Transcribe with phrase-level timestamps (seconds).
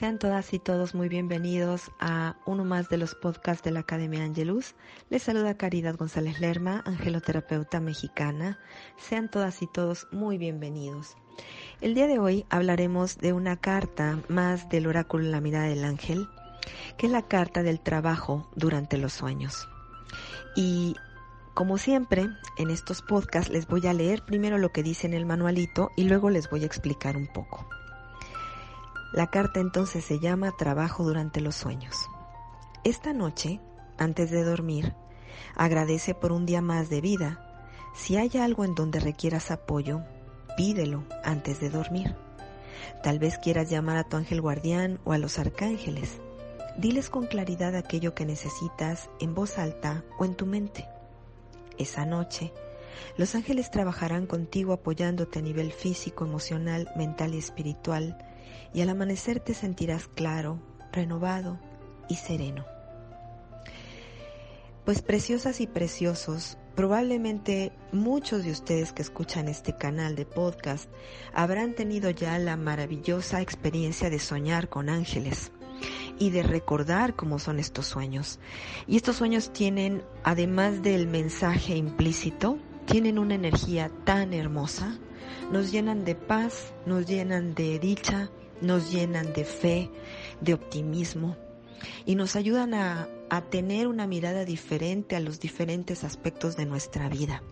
[0.00, 4.24] Sean todas y todos muy bienvenidos a uno más de los podcasts de la Academia
[4.24, 4.74] Angelus.
[5.10, 8.58] Les saluda Caridad González Lerma, angeloterapeuta mexicana.
[8.96, 11.18] Sean todas y todos muy bienvenidos.
[11.82, 16.30] El día de hoy hablaremos de una carta más del oráculo La mirada del ángel,
[16.96, 19.68] que es la carta del trabajo durante los sueños.
[20.56, 20.96] Y
[21.52, 22.26] como siempre,
[22.56, 26.04] en estos podcasts les voy a leer primero lo que dice en el manualito y
[26.04, 27.68] luego les voy a explicar un poco.
[29.12, 32.08] La carta entonces se llama Trabajo durante los sueños.
[32.84, 33.60] Esta noche,
[33.98, 34.94] antes de dormir,
[35.56, 37.64] agradece por un día más de vida.
[37.92, 40.02] Si hay algo en donde requieras apoyo,
[40.56, 42.14] pídelo antes de dormir.
[43.02, 46.20] Tal vez quieras llamar a tu ángel guardián o a los arcángeles.
[46.78, 50.86] Diles con claridad aquello que necesitas en voz alta o en tu mente.
[51.78, 52.52] Esa noche,
[53.16, 58.16] los ángeles trabajarán contigo apoyándote a nivel físico, emocional, mental y espiritual
[58.72, 60.60] y al amanecer te sentirás claro,
[60.92, 61.58] renovado
[62.08, 62.64] y sereno.
[64.84, 70.90] Pues preciosas y preciosos, probablemente muchos de ustedes que escuchan este canal de podcast
[71.34, 75.52] habrán tenido ya la maravillosa experiencia de soñar con ángeles
[76.18, 78.40] y de recordar cómo son estos sueños.
[78.86, 84.98] Y estos sueños tienen, además del mensaje implícito, tienen una energía tan hermosa,
[85.52, 89.90] nos llenan de paz, nos llenan de dicha, nos llenan de fe,
[90.40, 91.36] de optimismo
[92.04, 93.08] y nos ayudan a,
[93.50, 97.44] tener una mirada diferente a los diferentes aspectos de nuestra vida.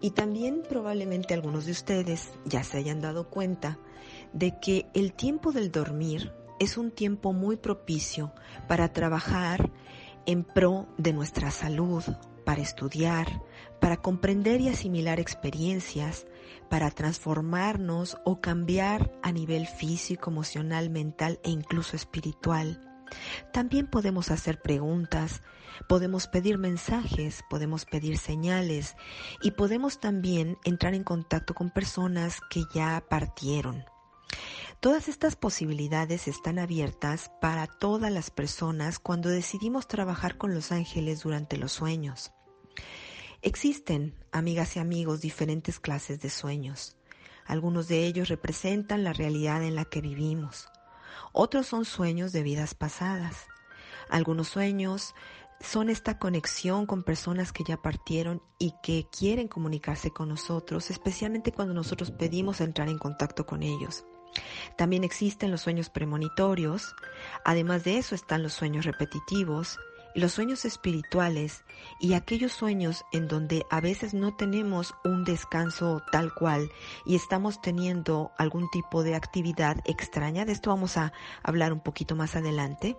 [0.00, 3.78] Y también probablemente algunos de ustedes ya se hayan dado cuenta
[4.32, 8.32] de que el tiempo del dormir es un tiempo muy propicio
[8.68, 9.72] para trabajar
[10.26, 12.04] en pro de nuestra salud,
[12.44, 13.42] para estudiar,
[13.80, 16.26] para comprender y asimilar experiencias,
[16.68, 22.80] para transformarnos o cambiar a nivel físico, emocional, mental e incluso espiritual.
[23.52, 25.42] También podemos hacer preguntas,
[25.88, 28.96] podemos pedir mensajes, podemos pedir señales
[29.42, 33.84] y podemos también entrar en contacto con personas que ya partieron.
[34.80, 41.22] Todas estas posibilidades están abiertas para todas las personas cuando decidimos trabajar con los ángeles
[41.22, 42.32] durante los sueños.
[43.44, 46.96] Existen, amigas y amigos, diferentes clases de sueños.
[47.44, 50.68] Algunos de ellos representan la realidad en la que vivimos.
[51.32, 53.48] Otros son sueños de vidas pasadas.
[54.08, 55.16] Algunos sueños
[55.60, 61.50] son esta conexión con personas que ya partieron y que quieren comunicarse con nosotros, especialmente
[61.50, 64.04] cuando nosotros pedimos entrar en contacto con ellos.
[64.76, 66.94] También existen los sueños premonitorios,
[67.44, 69.80] además de eso están los sueños repetitivos,
[70.14, 71.64] los sueños espirituales
[72.00, 76.70] y aquellos sueños en donde a veces no tenemos un descanso tal cual
[77.06, 80.44] y estamos teniendo algún tipo de actividad extraña.
[80.44, 81.12] De esto vamos a
[81.42, 82.96] hablar un poquito más adelante.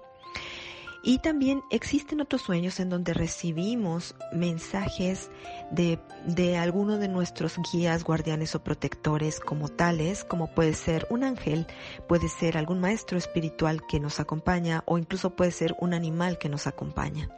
[1.05, 5.29] Y también existen otros sueños en donde recibimos mensajes
[5.69, 11.25] de, de alguno de nuestros guías, guardianes o protectores como tales, como puede ser un
[11.25, 11.67] ángel,
[12.07, 16.47] puede ser algún maestro espiritual que nos acompaña o incluso puede ser un animal que
[16.47, 17.29] nos acompaña.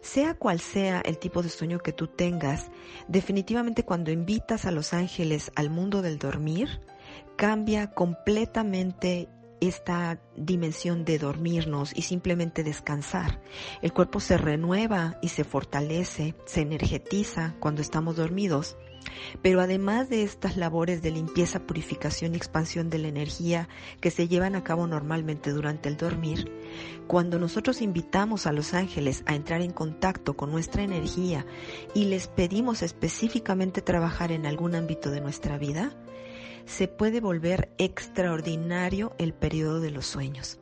[0.00, 2.70] Sea cual sea el tipo de sueño que tú tengas,
[3.08, 6.80] definitivamente cuando invitas a los ángeles al mundo del dormir,
[7.36, 9.28] cambia completamente
[9.60, 13.40] esta dimensión de dormirnos y simplemente descansar.
[13.82, 18.76] El cuerpo se renueva y se fortalece, se energetiza cuando estamos dormidos.
[19.42, 23.68] Pero además de estas labores de limpieza, purificación y expansión de la energía
[24.00, 26.50] que se llevan a cabo normalmente durante el dormir,
[27.06, 31.46] cuando nosotros invitamos a los ángeles a entrar en contacto con nuestra energía
[31.94, 35.92] y les pedimos específicamente trabajar en algún ámbito de nuestra vida,
[36.68, 40.60] se puede volver extraordinario el periodo de los sueños.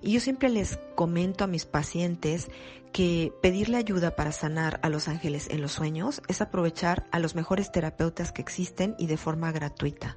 [0.00, 2.48] Y yo siempre les comento a mis pacientes
[2.92, 7.34] que pedirle ayuda para sanar a los ángeles en los sueños es aprovechar a los
[7.34, 10.16] mejores terapeutas que existen y de forma gratuita.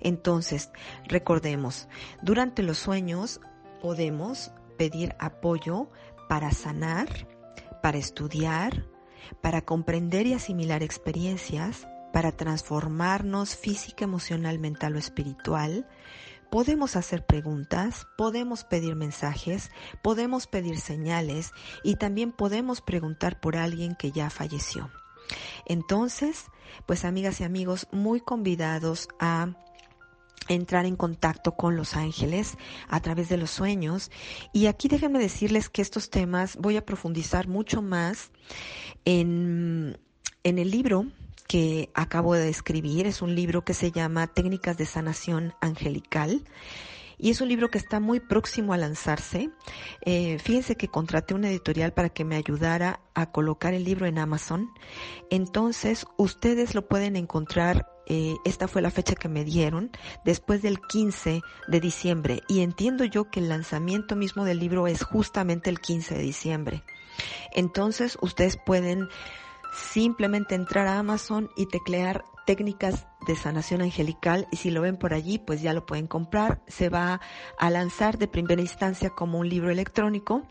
[0.00, 0.70] Entonces,
[1.06, 1.88] recordemos,
[2.22, 3.40] durante los sueños
[3.82, 5.90] podemos pedir apoyo
[6.28, 7.08] para sanar,
[7.82, 8.86] para estudiar,
[9.42, 11.86] para comprender y asimilar experiencias,
[12.16, 15.86] para transformarnos física, emocional, mental o espiritual,
[16.50, 19.70] podemos hacer preguntas, podemos pedir mensajes,
[20.00, 21.50] podemos pedir señales
[21.84, 24.90] y también podemos preguntar por alguien que ya falleció.
[25.66, 26.46] Entonces,
[26.86, 29.50] pues amigas y amigos, muy convidados a
[30.48, 32.56] entrar en contacto con los ángeles
[32.88, 34.10] a través de los sueños.
[34.54, 38.30] Y aquí déjenme decirles que estos temas voy a profundizar mucho más
[39.04, 39.98] en,
[40.44, 41.08] en el libro
[41.46, 43.06] que acabo de escribir.
[43.06, 46.44] Es un libro que se llama Técnicas de Sanación Angelical.
[47.18, 49.48] y es un libro que está muy próximo a lanzarse.
[50.02, 54.18] Eh, fíjense que contraté una editorial para que me ayudara a colocar el libro en
[54.18, 54.68] Amazon.
[55.30, 59.90] Entonces, ustedes lo pueden encontrar eh, esta fue la fecha que me dieron,
[60.24, 62.42] después del 15 de diciembre.
[62.48, 66.82] Y entiendo yo que el lanzamiento mismo del libro es justamente el 15 de diciembre.
[67.52, 69.08] Entonces ustedes pueden
[69.76, 75.12] simplemente entrar a Amazon y teclear técnicas de sanación angelical y si lo ven por
[75.12, 76.62] allí pues ya lo pueden comprar.
[76.68, 77.20] Se va
[77.58, 80.44] a lanzar de primera instancia como un libro electrónico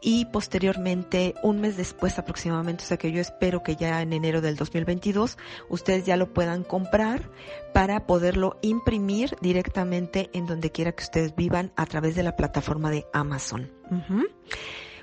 [0.00, 4.40] y posteriormente un mes después aproximadamente, o sea que yo espero que ya en enero
[4.40, 5.36] del 2022
[5.68, 7.30] ustedes ya lo puedan comprar
[7.74, 12.90] para poderlo imprimir directamente en donde quiera que ustedes vivan a través de la plataforma
[12.90, 13.70] de Amazon.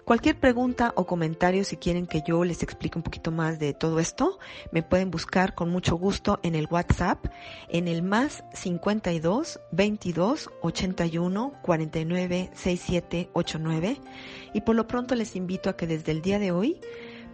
[0.09, 3.99] Cualquier pregunta o comentario, si quieren que yo les explique un poquito más de todo
[3.99, 4.39] esto,
[4.71, 7.27] me pueden buscar con mucho gusto en el WhatsApp,
[7.67, 14.01] en el más 52 22 81 49 67 89.
[14.55, 16.81] Y por lo pronto les invito a que desde el día de hoy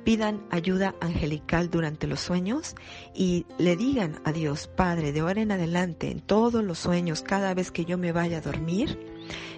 [0.03, 2.75] pidan ayuda angelical durante los sueños
[3.13, 7.53] y le digan a Dios, Padre, de ahora en adelante, en todos los sueños, cada
[7.53, 9.14] vez que yo me vaya a dormir,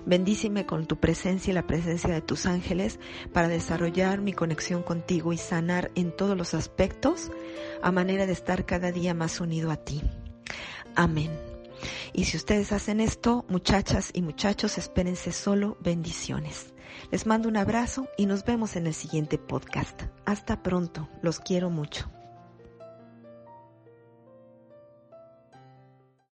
[0.07, 2.98] Bendíceme con tu presencia y la presencia de tus ángeles
[3.33, 7.30] para desarrollar mi conexión contigo y sanar en todos los aspectos
[7.83, 10.01] a manera de estar cada día más unido a ti.
[10.95, 11.30] Amén.
[12.13, 16.74] Y si ustedes hacen esto, muchachas y muchachos, espérense solo bendiciones.
[17.12, 20.04] Les mando un abrazo y nos vemos en el siguiente podcast.
[20.25, 22.09] Hasta pronto, los quiero mucho.